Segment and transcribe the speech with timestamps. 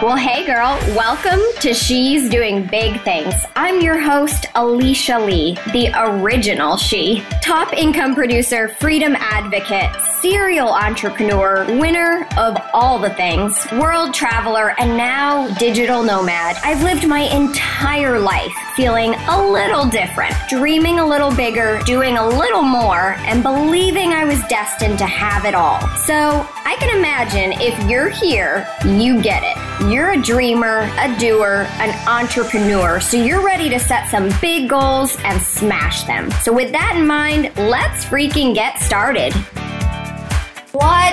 [0.00, 3.34] Well, hey girl, welcome to She's Doing Big Things.
[3.56, 7.24] I'm your host, Alicia Lee, the original she.
[7.42, 9.90] Top income producer, freedom advocate,
[10.20, 16.56] serial entrepreneur, winner of all the things, world traveler, and now digital nomad.
[16.64, 22.28] I've lived my entire life feeling a little different, dreaming a little bigger, doing a
[22.28, 25.80] little more, and believing I was destined to have it all.
[25.98, 29.56] So I can imagine if you're here, you get it.
[29.90, 35.16] You're a dreamer, a doer, an entrepreneur, so you're ready to set some big goals
[35.24, 36.30] and smash them.
[36.42, 39.32] So, with that in mind, let's freaking get started.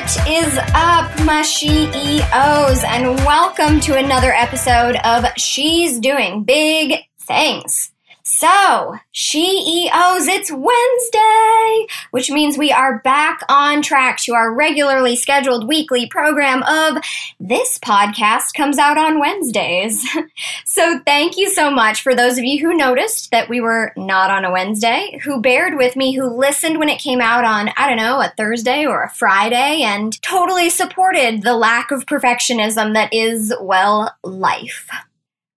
[0.05, 7.89] What is up, my CEOs, and welcome to another episode of She's Doing Big Things.
[8.37, 15.69] So, CEOs, it's Wednesday, which means we are back on track to our regularly scheduled
[15.69, 17.01] weekly program of
[17.39, 20.05] this podcast comes out on Wednesdays.
[20.65, 24.29] so, thank you so much for those of you who noticed that we were not
[24.29, 27.87] on a Wednesday, who bared with me, who listened when it came out on, I
[27.87, 33.13] don't know, a Thursday or a Friday, and totally supported the lack of perfectionism that
[33.13, 34.89] is, well, life.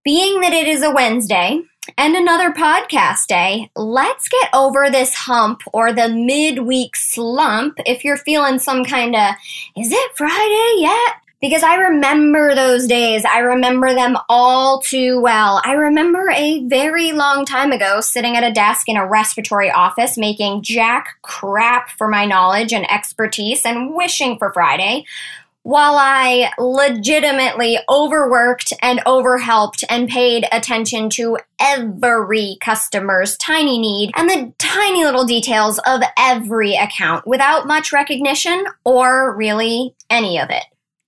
[0.05, 1.63] Being that it is a Wednesday,
[1.97, 3.71] and another podcast day.
[3.75, 9.35] Let's get over this hump or the midweek slump if you're feeling some kind of,
[9.77, 11.17] is it Friday yet?
[11.41, 13.25] Because I remember those days.
[13.25, 15.63] I remember them all too well.
[15.65, 20.19] I remember a very long time ago sitting at a desk in a respiratory office
[20.19, 25.05] making jack crap for my knowledge and expertise and wishing for Friday
[25.69, 34.31] while I legitimately overworked and overhelped and paid attention to every customer's tiny need and
[34.31, 40.65] the tiny little details of every account without much recognition or really any of it.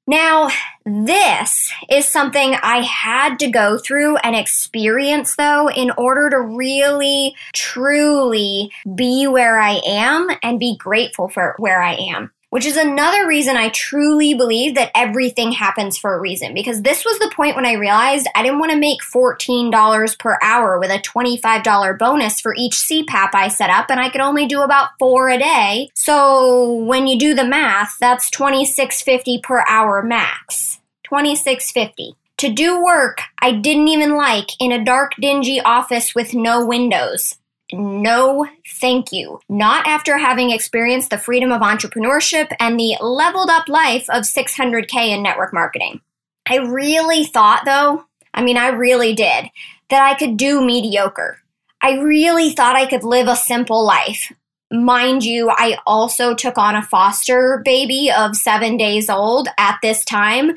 [0.06, 0.50] Now,
[0.84, 7.34] this is something I had to go through and experience, though, in order to really,
[7.54, 13.26] truly be where I am and be grateful for where I am which is another
[13.26, 16.52] reason I truly believe that everything happens for a reason.
[16.52, 20.38] Because this was the point when I realized I didn't want to make $14 per
[20.42, 24.46] hour with a $25 bonus for each CPAP I set up, and I could only
[24.46, 25.90] do about four a day.
[25.94, 30.78] So when you do the math, that's $26.50 per hour max.
[31.10, 36.64] $26.50 to do work I didn't even like in a dark, dingy office with no
[36.64, 37.36] windows.
[37.72, 38.46] No,
[38.80, 39.40] thank you.
[39.48, 45.10] Not after having experienced the freedom of entrepreneurship and the leveled up life of 600K
[45.10, 46.00] in network marketing.
[46.48, 48.04] I really thought, though,
[48.34, 49.50] I mean, I really did,
[49.90, 51.38] that I could do mediocre.
[51.82, 54.32] I really thought I could live a simple life.
[54.72, 60.04] Mind you, I also took on a foster baby of seven days old at this
[60.04, 60.52] time.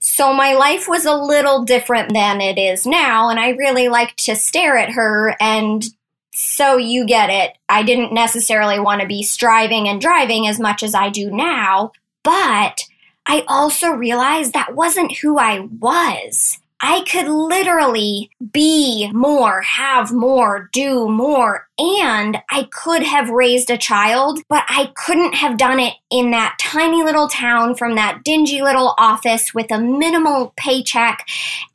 [0.00, 4.24] So my life was a little different than it is now, and I really liked
[4.24, 5.84] to stare at her and
[6.32, 7.56] so you get it.
[7.68, 11.92] I didn't necessarily want to be striving and driving as much as I do now,
[12.22, 12.84] but
[13.26, 16.58] I also realized that wasn't who I was.
[16.84, 23.78] I could literally be more, have more, do more, and I could have raised a
[23.78, 28.62] child, but I couldn't have done it in that tiny little town from that dingy
[28.62, 31.24] little office with a minimal paycheck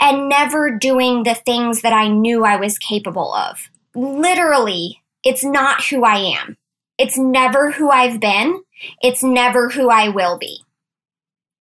[0.01, 5.83] and never doing the things that I knew I was capable of literally, it's not
[5.85, 6.57] who I am.
[6.97, 8.61] It's never who I've been.
[9.01, 10.59] It's never who I will be.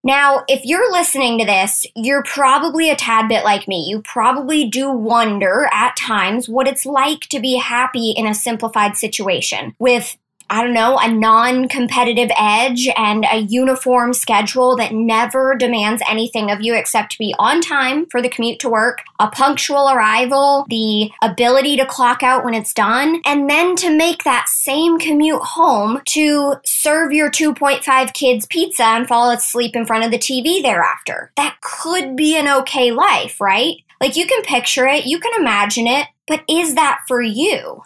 [0.04, 3.86] Now, if you're listening to this, you're probably a tad bit like me.
[3.88, 8.96] You probably do wonder at times what it's like to be happy in a simplified
[8.96, 10.16] situation with
[10.48, 16.50] I don't know, a non competitive edge and a uniform schedule that never demands anything
[16.50, 20.66] of you except to be on time for the commute to work, a punctual arrival,
[20.68, 25.42] the ability to clock out when it's done, and then to make that same commute
[25.42, 30.62] home to serve your 2.5 kids pizza and fall asleep in front of the TV
[30.62, 31.32] thereafter.
[31.36, 33.76] That could be an okay life, right?
[34.00, 37.82] Like you can picture it, you can imagine it, but is that for you?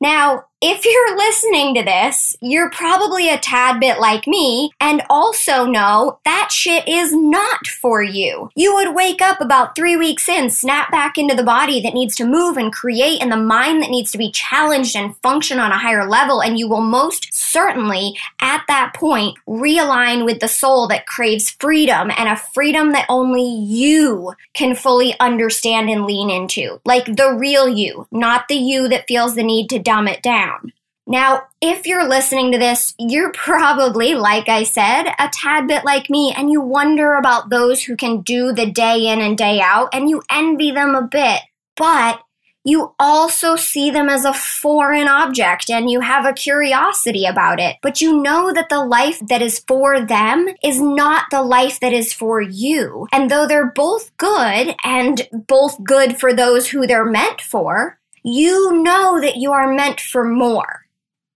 [0.00, 5.66] Now, if you're listening to this, you're probably a tad bit like me and also
[5.66, 8.48] know that shit is not for you.
[8.54, 12.14] You would wake up about three weeks in, snap back into the body that needs
[12.14, 15.72] to move and create and the mind that needs to be challenged and function on
[15.72, 16.40] a higher level.
[16.40, 22.12] And you will most certainly at that point realign with the soul that craves freedom
[22.16, 26.80] and a freedom that only you can fully understand and lean into.
[26.84, 30.51] Like the real you, not the you that feels the need to dumb it down
[30.52, 30.72] down.
[31.06, 36.08] Now, if you're listening to this, you're probably, like I said, a tad bit like
[36.08, 39.88] me, and you wonder about those who can do the day in and day out,
[39.92, 41.40] and you envy them a bit.
[41.76, 42.20] But
[42.64, 47.76] you also see them as a foreign object and you have a curiosity about it.
[47.82, 51.92] But you know that the life that is for them is not the life that
[51.92, 53.08] is for you.
[53.12, 58.82] And though they're both good and both good for those who they're meant for, you
[58.82, 60.86] know that you are meant for more.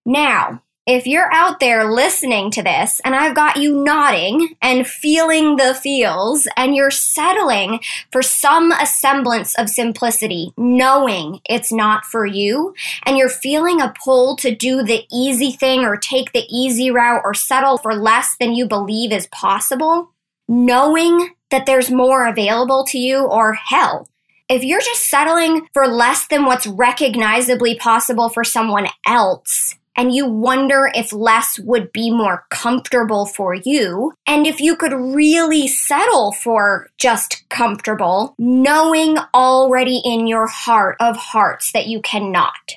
[0.04, 5.56] Now, if you're out there listening to this and I've got you nodding and feeling
[5.56, 7.80] the feels and you're settling
[8.12, 12.72] for some semblance of simplicity, knowing it's not for you,
[13.04, 17.22] and you're feeling a pull to do the easy thing or take the easy route
[17.24, 20.12] or settle for less than you believe is possible,
[20.46, 24.08] knowing that there's more available to you or hell,
[24.48, 30.26] if you're just settling for less than what's recognizably possible for someone else, and you
[30.26, 34.12] wonder if less would be more comfortable for you.
[34.26, 41.16] And if you could really settle for just comfortable, knowing already in your heart of
[41.16, 42.76] hearts that you cannot.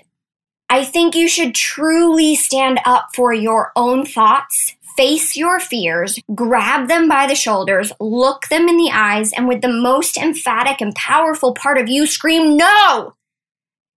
[0.69, 6.89] I think you should truly stand up for your own thoughts, face your fears, grab
[6.89, 10.93] them by the shoulders, look them in the eyes, and with the most emphatic and
[10.93, 13.13] powerful part of you scream, No!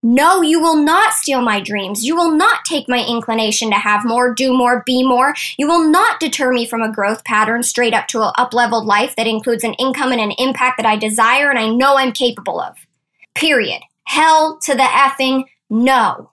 [0.01, 2.05] No, you will not steal my dreams.
[2.05, 5.35] You will not take my inclination to have more, do more, be more.
[5.57, 9.15] You will not deter me from a growth pattern straight up to an up-leveled life
[9.17, 12.61] that includes an income and an impact that I desire and I know I'm capable
[12.61, 12.77] of.
[13.37, 13.83] Period.
[14.05, 16.32] Hell to the effing no.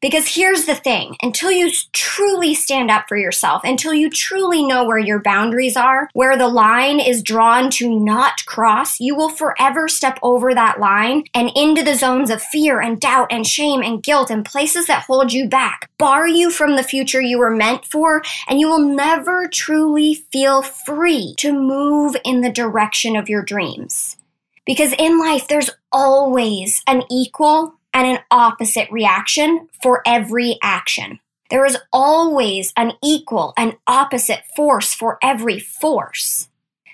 [0.00, 4.84] Because here's the thing until you truly stand up for yourself, until you truly know
[4.84, 9.88] where your boundaries are, where the line is drawn to not cross, you will forever
[9.88, 14.04] step over that line and into the zones of fear and doubt and shame and
[14.04, 17.84] guilt and places that hold you back, bar you from the future you were meant
[17.84, 23.42] for, and you will never truly feel free to move in the direction of your
[23.42, 24.16] dreams.
[24.64, 31.20] Because in life, there's always an equal and an opposite reaction for every action.
[31.50, 36.48] There is always an equal and opposite force for every force.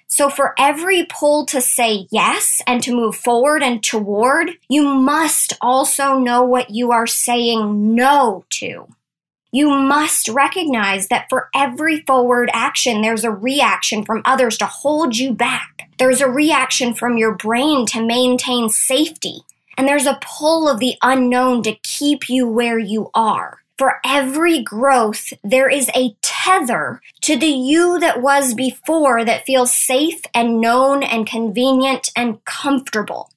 [0.07, 5.55] So, for every pull to say yes and to move forward and toward, you must
[5.61, 8.87] also know what you are saying no to.
[9.51, 15.17] You must recognize that for every forward action, there's a reaction from others to hold
[15.17, 15.89] you back.
[15.99, 19.43] There's a reaction from your brain to maintain safety.
[19.77, 23.59] And there's a pull of the unknown to keep you where you are.
[23.77, 29.77] For every growth, there is a tether to the you that was before that feels
[29.77, 33.31] safe and known and convenient and comfortable.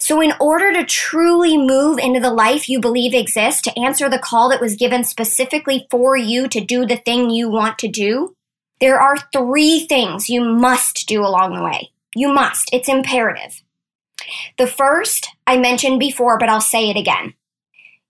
[0.00, 4.18] So, in order to truly move into the life you believe exists, to answer the
[4.18, 8.34] call that was given specifically for you to do the thing you want to do,
[8.80, 11.90] there are three things you must do along the way.
[12.14, 12.70] You must.
[12.72, 13.62] It's imperative.
[14.56, 17.34] The first I mentioned before, but I'll say it again.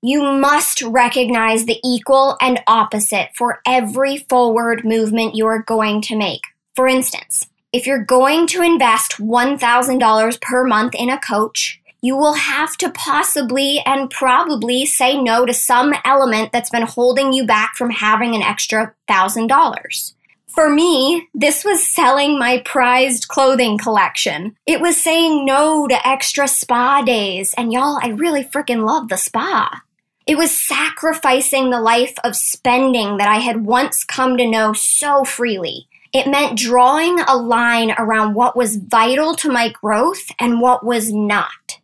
[0.01, 6.17] You must recognize the equal and opposite for every forward movement you are going to
[6.17, 6.43] make.
[6.77, 12.35] For instance, if you're going to invest $1,000 per month in a coach, you will
[12.35, 17.75] have to possibly and probably say no to some element that's been holding you back
[17.75, 20.13] from having an extra $1,000.
[20.49, 24.57] For me, this was selling my prized clothing collection.
[24.67, 29.17] It was saying no to extra spa days, and y'all, I really freaking love the
[29.17, 29.83] spa.
[30.27, 35.25] It was sacrificing the life of spending that I had once come to know so
[35.25, 35.87] freely.
[36.13, 41.13] It meant drawing a line around what was vital to my growth and what was
[41.13, 41.79] not.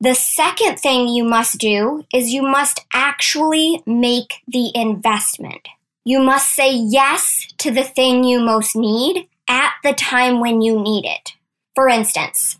[0.00, 5.68] The second thing you must do is you must actually make the investment.
[6.04, 10.82] You must say yes to the thing you most need at the time when you
[10.82, 11.34] need it.
[11.76, 12.58] For instance,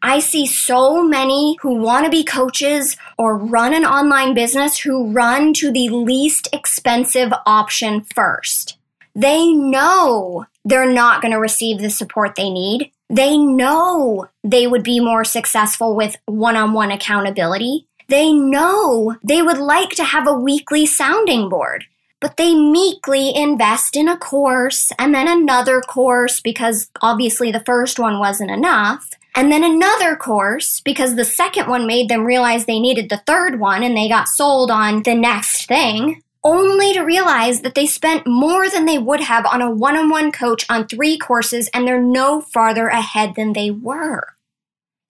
[0.00, 5.12] I see so many who want to be coaches or run an online business who
[5.12, 8.78] run to the least expensive option first.
[9.14, 12.90] They know they're not going to receive the support they need.
[13.10, 17.86] They know they would be more successful with one on one accountability.
[18.08, 21.84] They know they would like to have a weekly sounding board
[22.20, 27.98] but they meekly invest in a course and then another course because obviously the first
[27.98, 29.10] one wasn't enough.
[29.34, 33.60] And then another course because the second one made them realize they needed the third
[33.60, 38.26] one and they got sold on the next thing, only to realize that they spent
[38.26, 41.86] more than they would have on a one on one coach on three courses and
[41.86, 44.34] they're no farther ahead than they were.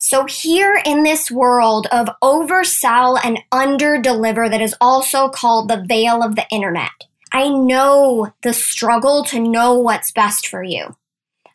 [0.00, 6.22] So, here in this world of oversell and underdeliver that is also called the veil
[6.22, 6.92] of the internet,
[7.32, 10.94] I know the struggle to know what's best for you.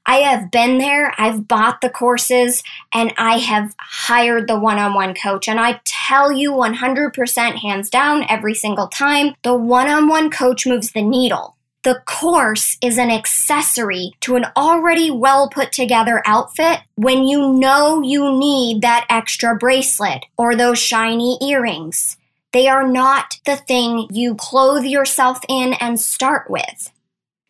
[0.06, 4.94] I have been there, I've bought the courses, and I have hired the one on
[4.94, 5.48] one coach.
[5.48, 10.68] And I tell you 100% hands down every single time, the one on one coach
[10.68, 11.53] moves the needle.
[11.84, 18.02] The course is an accessory to an already well put together outfit when you know
[18.02, 22.16] you need that extra bracelet or those shiny earrings.
[22.54, 26.90] They are not the thing you clothe yourself in and start with.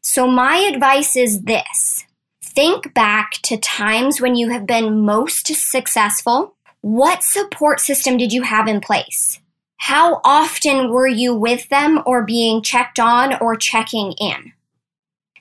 [0.01, 2.05] So, my advice is this
[2.41, 6.55] think back to times when you have been most successful.
[6.81, 9.39] What support system did you have in place?
[9.87, 14.53] How often were you with them or being checked on or checking in?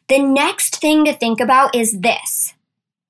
[0.09, 2.53] The next thing to think about is this.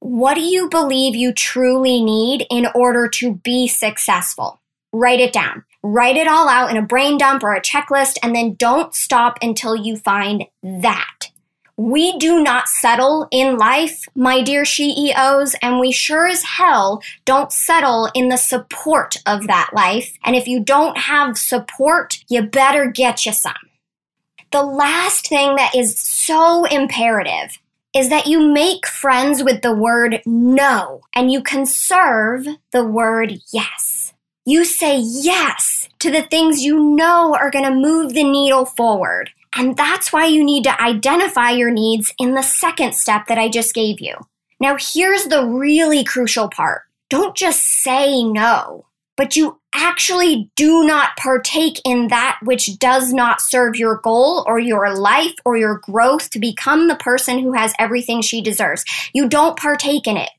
[0.00, 4.60] What do you believe you truly need in order to be successful?
[4.92, 5.64] Write it down.
[5.82, 9.38] Write it all out in a brain dump or a checklist, and then don't stop
[9.40, 11.30] until you find that.
[11.82, 17.50] We do not settle in life, my dear CEOs, and we sure as hell don't
[17.50, 20.16] settle in the support of that life.
[20.22, 23.54] And if you don't have support, you better get you some.
[24.52, 27.58] The last thing that is so imperative
[27.92, 34.14] is that you make friends with the word no and you conserve the word yes.
[34.44, 39.30] You say yes to the things you know are going to move the needle forward.
[39.54, 43.48] And that's why you need to identify your needs in the second step that I
[43.48, 44.16] just gave you.
[44.60, 51.16] Now, here's the really crucial part don't just say no, but you actually do not
[51.16, 56.30] partake in that which does not serve your goal or your life or your growth
[56.30, 58.84] to become the person who has everything she deserves.
[59.12, 60.30] You don't partake in it.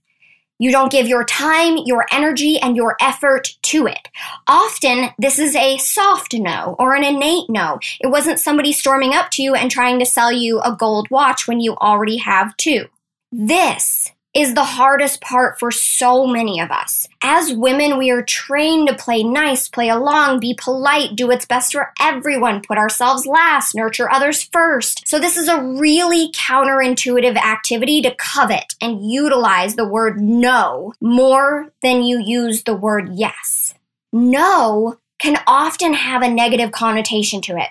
[0.60, 4.08] You don't give your time, your energy, and your effort to it.
[4.48, 7.80] Often, this is a soft no or an innate no.
[8.00, 11.48] It wasn't somebody storming up to you and trying to sell you a gold watch
[11.48, 12.86] when you already have two.
[13.32, 17.08] This is the hardest part for so many of us.
[17.22, 21.72] As women, we are trained to play nice, play along, be polite, do what's best
[21.72, 25.08] for everyone, put ourselves last, nurture others first.
[25.08, 31.72] So, this is a really counterintuitive activity to covet and utilize the word no more
[31.82, 33.76] than you use the word yes.
[34.12, 37.70] No can often have a negative connotation to it.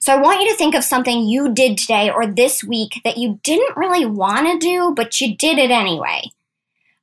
[0.00, 3.18] So I want you to think of something you did today or this week that
[3.18, 6.22] you didn't really want to do, but you did it anyway.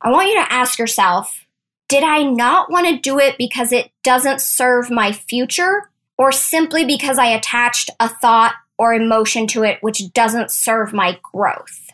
[0.00, 1.44] I want you to ask yourself
[1.88, 6.84] Did I not want to do it because it doesn't serve my future, or simply
[6.84, 11.90] because I attached a thought or emotion to it which doesn't serve my growth?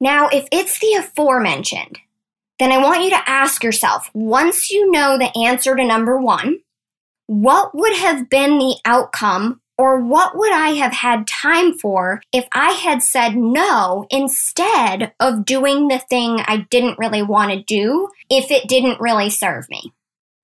[0.00, 1.98] Now, if it's the aforementioned,
[2.58, 6.58] then I want you to ask yourself once you know the answer to number one,
[7.26, 12.46] what would have been the outcome or what would I have had time for if
[12.52, 18.08] I had said no instead of doing the thing I didn't really want to do
[18.30, 19.92] if it didn't really serve me?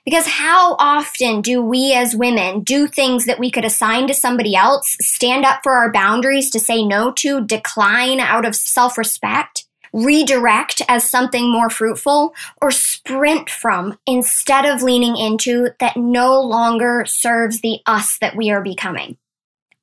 [0.04, 4.56] Because how often do we as women do things that we could assign to somebody
[4.56, 9.66] else, stand up for our boundaries to say no to, decline out of self respect,
[9.92, 17.04] redirect as something more fruitful, or sprint from instead of leaning into that no longer
[17.06, 19.16] serves the us that we are becoming?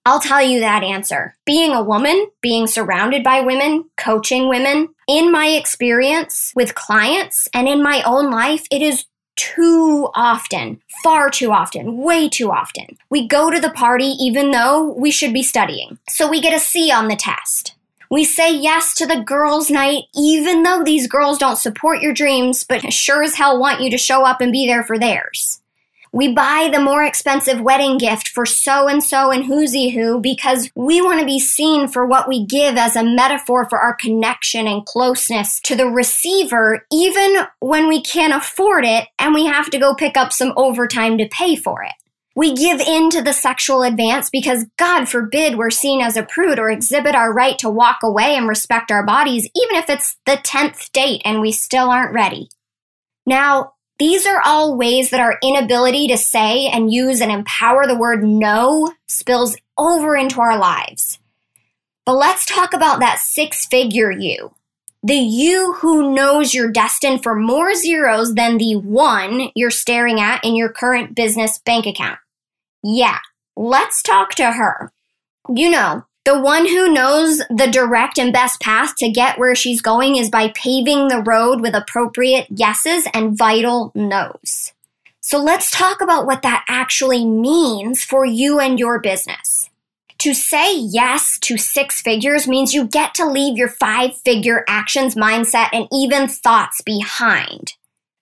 [0.07, 1.35] I'll tell you that answer.
[1.45, 7.67] Being a woman, being surrounded by women, coaching women, in my experience with clients and
[7.67, 12.97] in my own life, it is too often, far too often, way too often.
[13.09, 15.97] We go to the party even though we should be studying.
[16.07, 17.75] So we get a C on the test.
[18.11, 22.63] We say yes to the girls' night even though these girls don't support your dreams,
[22.63, 25.61] but sure as hell want you to show up and be there for theirs.
[26.15, 30.69] We buy the more expensive wedding gift for so and so and whoosy who because
[30.73, 34.65] we want to be seen for what we give as a metaphor for our connection
[34.65, 39.77] and closeness to the receiver, even when we can't afford it and we have to
[39.77, 41.91] go pick up some overtime to pay for it.
[42.33, 46.59] We give in to the sexual advance because, God forbid, we're seen as a prude
[46.59, 50.37] or exhibit our right to walk away and respect our bodies, even if it's the
[50.37, 52.47] 10th date and we still aren't ready.
[53.25, 57.97] Now, these are all ways that our inability to say and use and empower the
[57.97, 61.19] word no spills over into our lives.
[62.05, 64.53] But let's talk about that six figure you.
[65.01, 70.43] The you who knows you're destined for more zeros than the one you're staring at
[70.43, 72.19] in your current business bank account.
[72.83, 73.19] Yeah,
[73.55, 74.91] let's talk to her.
[75.53, 79.79] You know, The one who knows the direct and best path to get where she's
[79.79, 84.73] going is by paving the road with appropriate yeses and vital no's.
[85.21, 89.69] So let's talk about what that actually means for you and your business.
[90.19, 95.13] To say yes to six figures means you get to leave your five figure actions,
[95.13, 97.73] mindset, and even thoughts behind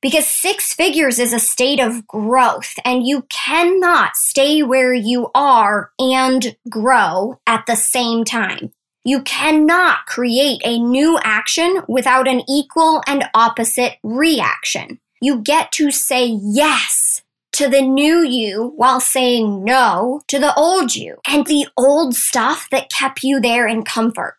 [0.03, 5.91] because six figures is a state of growth and you cannot stay where you are
[5.97, 8.73] and grow at the same time.
[9.05, 14.99] You cannot create a new action without an equal and opposite reaction.
[15.21, 17.21] You get to say yes
[17.53, 22.67] to the new you while saying no to the old you and the old stuff
[22.71, 24.35] that kept you there in comfort.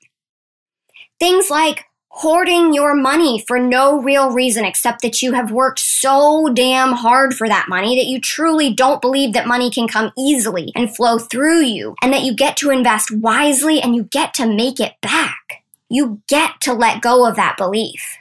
[1.18, 6.48] Things like hoarding your money for no real reason except that you have worked so
[6.54, 10.70] damn hard for that money that you truly don't believe that money can come easily
[10.76, 14.46] and flow through you and that you get to invest wisely and you get to
[14.46, 15.64] make it back.
[15.88, 18.18] You get to let go of that belief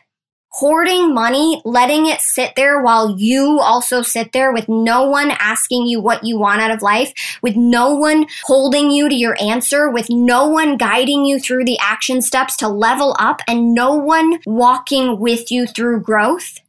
[0.53, 5.87] hoarding money, letting it sit there while you also sit there with no one asking
[5.87, 9.89] you what you want out of life, with no one holding you to your answer,
[9.89, 14.39] with no one guiding you through the action steps to level up, and no one
[14.45, 16.59] walking with you through growth,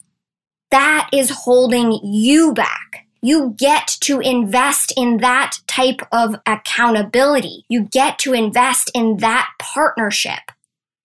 [0.70, 3.06] that is holding you back.
[3.20, 7.64] You get to invest in that type of accountability.
[7.68, 10.50] You get to invest in that partnership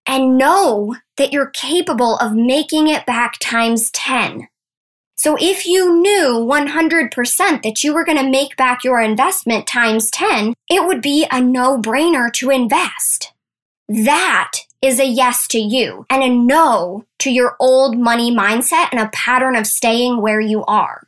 [0.09, 4.47] and know that you're capable of making it back times 10.
[5.15, 10.09] So if you knew 100% that you were going to make back your investment times
[10.09, 13.33] 10, it would be a no brainer to invest.
[13.87, 18.99] That is a yes to you and a no to your old money mindset and
[18.99, 21.07] a pattern of staying where you are.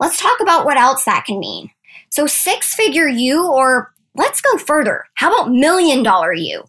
[0.00, 1.70] Let's talk about what else that can mean.
[2.10, 5.04] So, six figure you, or let's go further.
[5.14, 6.64] How about million dollar you?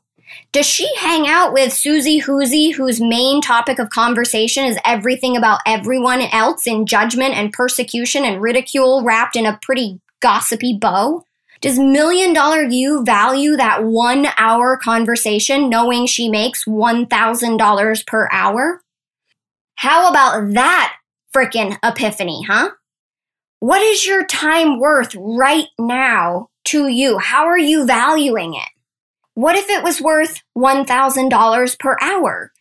[0.51, 5.61] Does she hang out with Susie Hoosie, whose main topic of conversation is everything about
[5.65, 11.23] everyone else in judgment and persecution and ridicule wrapped in a pretty gossipy bow?
[11.61, 18.81] Does Million Dollar You value that one hour conversation knowing she makes $1,000 per hour?
[19.75, 20.95] How about that
[21.35, 22.71] frickin' epiphany, huh?
[23.59, 27.17] What is your time worth right now to you?
[27.17, 28.69] How are you valuing it?
[29.39, 32.51] What if it was worth $1,000 per hour?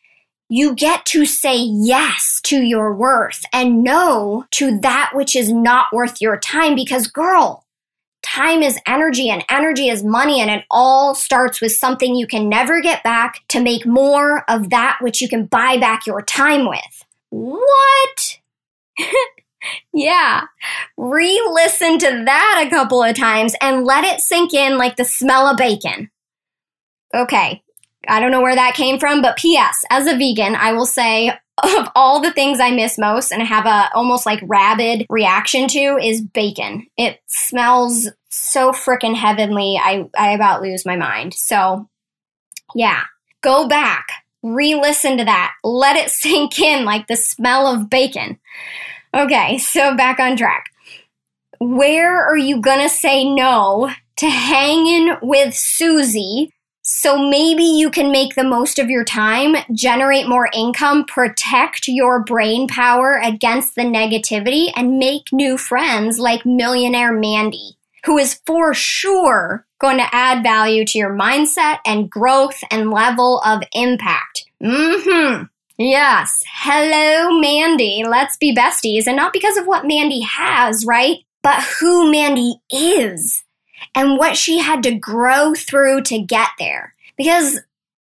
[0.49, 5.87] You get to say yes to your worth and no to that which is not
[5.93, 7.67] worth your time because, girl,
[8.23, 12.49] time is energy and energy is money, and it all starts with something you can
[12.49, 16.69] never get back to make more of that which you can buy back your time
[16.69, 17.05] with.
[17.31, 18.39] What?
[19.93, 20.43] yeah.
[20.97, 25.05] Re listen to that a couple of times and let it sink in like the
[25.05, 26.09] smell of bacon.
[27.15, 27.63] Okay.
[28.07, 29.81] I don't know where that came from, but P.S.
[29.91, 33.67] As a vegan, I will say of all the things I miss most and have
[33.67, 36.87] a almost like rabid reaction to is bacon.
[36.97, 39.79] It smells so freaking heavenly.
[39.83, 41.35] I, I about lose my mind.
[41.35, 41.89] So,
[42.75, 43.03] yeah,
[43.41, 44.09] go back,
[44.43, 48.39] re listen to that, let it sink in like the smell of bacon.
[49.15, 50.67] Okay, so back on track.
[51.59, 56.53] Where are you gonna say no to hanging with Susie
[56.91, 62.25] so maybe you can make the most of your time, generate more income, protect your
[62.25, 68.73] brain power against the negativity, and make new friends like millionaire Mandy, who is for
[68.73, 74.47] sure going to add value to your mindset and growth and level of impact.
[74.63, 75.43] Mm hmm.
[75.77, 76.43] Yes.
[76.51, 78.03] Hello, Mandy.
[78.09, 79.07] Let's be besties.
[79.07, 81.19] And not because of what Mandy has, right?
[81.43, 83.45] But who Mandy is
[83.99, 86.95] and what she had to grow through to get there.
[87.17, 87.59] Because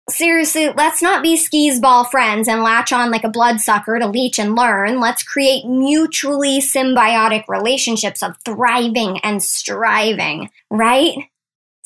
[0.10, 4.38] seriously, let's not be skis ball friends and latch on like a bloodsucker to leech
[4.38, 5.00] and learn.
[5.00, 11.16] Let's create mutually symbiotic relationships of thriving and striving, right?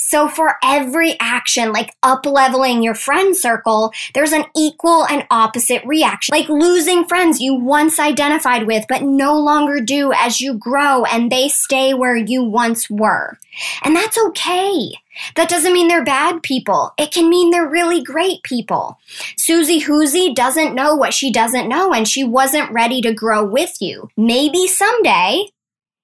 [0.09, 5.83] So for every action, like up leveling your friend circle, there's an equal and opposite
[5.85, 6.33] reaction.
[6.33, 11.31] Like losing friends you once identified with, but no longer do as you grow and
[11.31, 13.37] they stay where you once were.
[13.83, 14.93] And that's okay.
[15.35, 16.91] That doesn't mean they're bad people.
[16.97, 18.97] It can mean they're really great people.
[19.37, 23.77] Susie Hoosie doesn't know what she doesn't know and she wasn't ready to grow with
[23.79, 24.09] you.
[24.17, 25.49] Maybe someday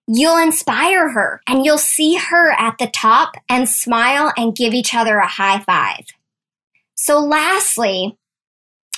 [0.07, 4.93] you'll inspire her and you'll see her at the top and smile and give each
[4.93, 6.05] other a high five.
[6.95, 8.17] So, lastly,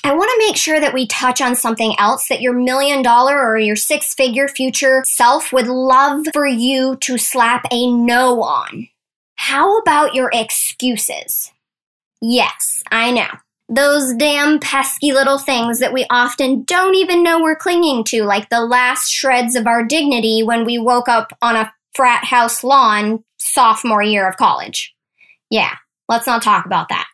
[0.04, 3.38] I want to make sure that we touch on something else that your million dollar
[3.38, 8.88] or your six figure future self would love for you to slap a no on.
[9.36, 11.52] How about your excuses?
[12.22, 13.28] Yes, I know.
[13.70, 18.50] Those damn pesky little things that we often don't even know we're clinging to, like
[18.50, 23.24] the last shreds of our dignity when we woke up on a frat house lawn
[23.38, 24.96] sophomore year of college.
[25.50, 25.76] Yeah,
[26.08, 27.08] let's not talk about that.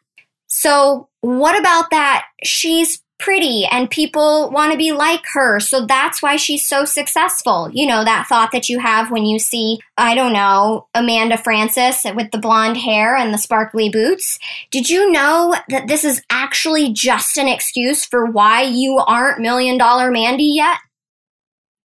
[0.48, 2.26] So, what about that?
[2.44, 5.60] She's pretty and people want to be like her.
[5.62, 7.70] So that's why she's so successful.
[7.72, 12.06] You know, that thought that you have when you see, I don't know, Amanda Frances
[12.16, 14.38] with the blonde hair and the sparkly boots.
[14.72, 19.78] Did you know that this is actually just an excuse for why you aren't million
[19.78, 20.78] dollar Mandy yet?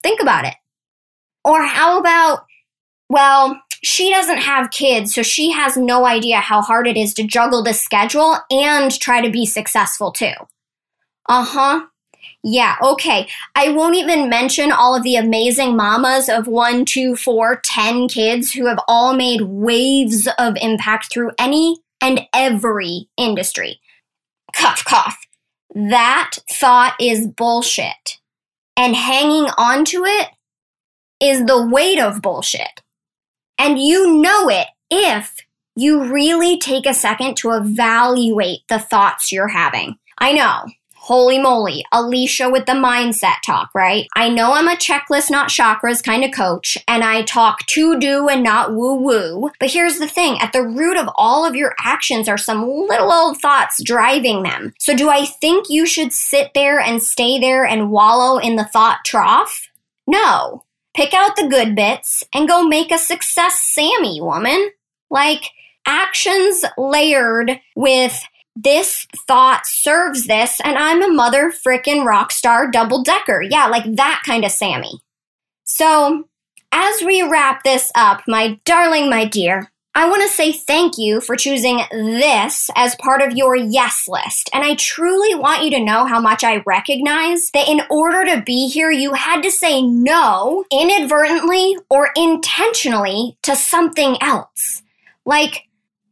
[0.03, 0.55] Think about it.
[1.45, 2.47] Or how about,
[3.09, 7.23] well, she doesn't have kids, so she has no idea how hard it is to
[7.23, 10.33] juggle the schedule and try to be successful too.
[11.29, 11.87] Uh huh.
[12.43, 13.29] Yeah, okay.
[13.55, 18.53] I won't even mention all of the amazing mamas of one, two, four, ten kids
[18.53, 23.81] who have all made waves of impact through any and every industry.
[24.55, 25.19] Cough, cough.
[25.75, 28.19] That thought is bullshit.
[28.77, 30.29] And hanging on to it
[31.21, 32.83] is the weight of bullshit.
[33.59, 35.37] And you know it if
[35.75, 39.97] you really take a second to evaluate the thoughts you're having.
[40.19, 40.67] I know
[41.09, 44.07] Holy moly, Alicia with the mindset talk, right?
[44.15, 48.29] I know I'm a checklist, not chakras kind of coach, and I talk to do
[48.29, 49.51] and not woo woo.
[49.59, 53.11] But here's the thing at the root of all of your actions are some little
[53.11, 54.75] old thoughts driving them.
[54.79, 58.67] So, do I think you should sit there and stay there and wallow in the
[58.67, 59.67] thought trough?
[60.07, 60.65] No.
[60.95, 64.73] Pick out the good bits and go make a success Sammy, woman.
[65.09, 65.53] Like,
[65.87, 68.23] actions layered with
[68.63, 73.43] this thought serves this, and I'm a mother frickin' rock star double decker.
[73.43, 75.01] Yeah, like that kind of Sammy.
[75.65, 76.29] So,
[76.73, 81.21] as we wrap this up, my darling, my dear, I want to say thank you
[81.21, 84.51] for choosing this as part of your yes list.
[84.53, 88.43] And I truly want you to know how much I recognize that in order to
[88.43, 94.83] be here, you had to say no inadvertently or intentionally to something else.
[95.25, 95.68] Like,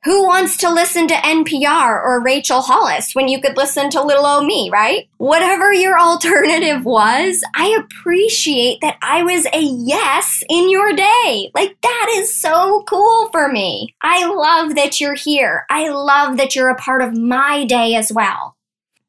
[0.07, 4.25] who wants to listen to NPR or Rachel Hollis when you could listen to little
[4.25, 5.09] old me, right?
[5.17, 11.51] Whatever your alternative was, I appreciate that I was a yes in your day.
[11.55, 13.97] Like, that is so cool for me.
[14.01, 15.67] I love that you're here.
[15.69, 18.57] I love that you're a part of my day as well.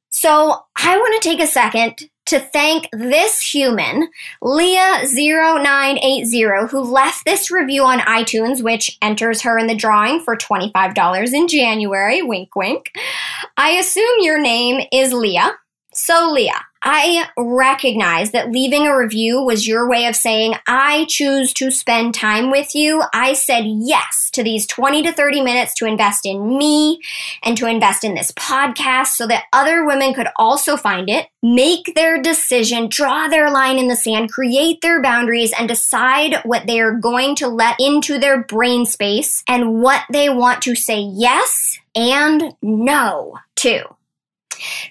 [0.10, 4.09] So, I want to take a second to thank this human,
[4.43, 11.33] Leah0980, who left this review on iTunes, which enters her in the drawing for $25
[11.33, 12.21] in January.
[12.21, 12.91] Wink, wink.
[13.57, 15.55] I assume your name is Leah.
[15.97, 21.51] So, Leah, I recognize that leaving a review was your way of saying, I choose
[21.55, 23.03] to spend time with you.
[23.15, 27.01] I said yes to these 20 to 30 minutes to invest in me
[27.41, 31.95] and to invest in this podcast so that other women could also find it, make
[31.95, 36.79] their decision, draw their line in the sand, create their boundaries, and decide what they
[36.79, 41.79] are going to let into their brain space and what they want to say yes
[41.95, 43.96] and no to.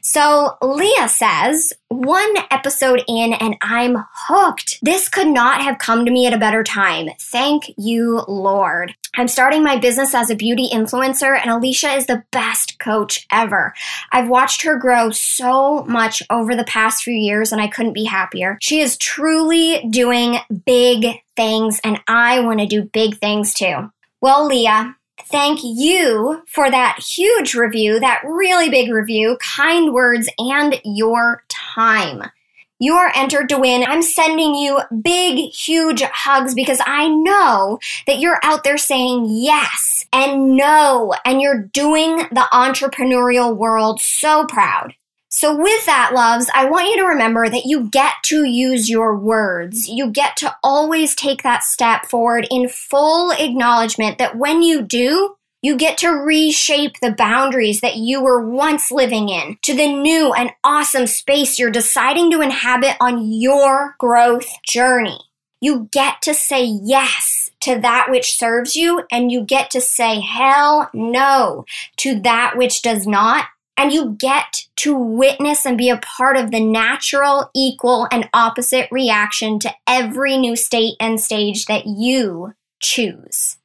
[0.03, 4.79] So Leah says, one episode in and I'm hooked.
[4.83, 7.09] This could not have come to me at a better time.
[7.21, 8.95] Thank you, Lord.
[9.17, 13.73] I'm starting my business as a beauty influencer, and Alicia is the best coach ever.
[14.13, 18.05] I've watched her grow so much over the past few years, and I couldn't be
[18.05, 18.59] happier.
[18.61, 23.91] She is truly doing big things, and I want to do big things too.
[24.21, 30.81] Well, Leah, thank you for that huge review, that really big review, kind words, and
[30.85, 32.31] your time.
[32.79, 33.85] You are entered to win.
[33.85, 40.05] I'm sending you big, huge hugs because I know that you're out there saying yes
[40.13, 44.95] and no, and you're doing the entrepreneurial world so proud.
[45.37, 49.15] So, with that, loves, I want you to remember that you get to use your
[49.15, 49.87] words.
[49.87, 55.37] You get to always take that step forward in full acknowledgement that when you do,
[55.61, 60.33] you get to reshape the boundaries that you were once living in to the new
[60.33, 65.21] and awesome space you're deciding to inhabit on your growth journey.
[65.61, 70.21] You get to say yes to that which serves you, and you get to say
[70.21, 71.67] hell no
[71.99, 73.45] to that which does not
[73.77, 78.89] and you get to witness and be a part of the natural, equal, and opposite
[78.91, 83.57] reaction to every new state and stage that you choose.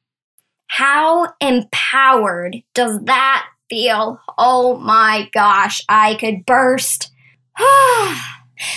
[0.66, 4.20] How empowered does that feel?
[4.38, 7.10] Oh my gosh, I could burst.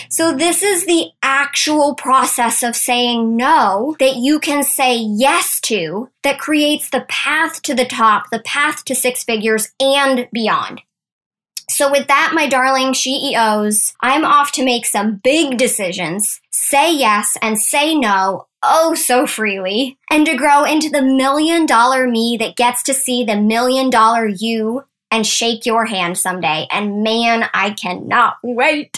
[0.10, 6.10] So, this is the actual process of saying no that you can say yes to
[6.24, 10.82] that creates the path to the top, the path to six figures and beyond.
[11.70, 17.38] So, with that, my darling CEOs, I'm off to make some big decisions, say yes
[17.42, 22.56] and say no oh so freely, and to grow into the million dollar me that
[22.56, 26.68] gets to see the million dollar you and shake your hand someday.
[26.72, 28.98] And man, I cannot wait.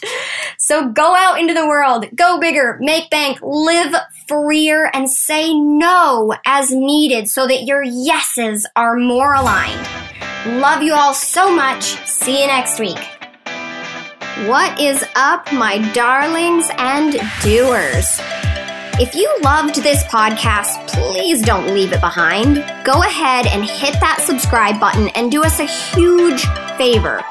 [0.58, 3.93] So go out into the world, go bigger, make bank, live
[4.27, 9.96] freer, and say no as needed so that your yeses are more aligned.
[10.47, 11.83] Love you all so much.
[12.05, 12.97] See you next week.
[14.47, 18.07] What is up, my darlings and doers?
[18.97, 22.63] If you loved this podcast, please don't leave it behind.
[22.86, 26.45] Go ahead and hit that subscribe button and do us a huge
[26.77, 27.21] favor.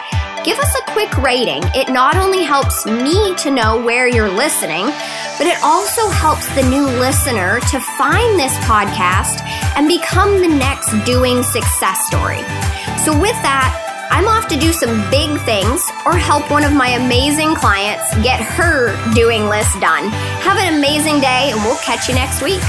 [0.46, 1.60] Give us a quick rating.
[1.74, 4.86] It not only helps me to know where you're listening,
[5.38, 9.42] but it also helps the new listener to find this podcast
[9.74, 12.42] and become the next doing success story.
[13.02, 13.74] So, with that,
[14.12, 18.40] I'm off to do some big things or help one of my amazing clients get
[18.40, 20.10] her doing list done.
[20.46, 22.62] Have an amazing day, and we'll catch you next week.